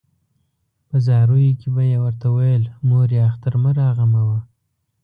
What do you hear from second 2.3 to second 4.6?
ویل مورې اختر مه راغموه.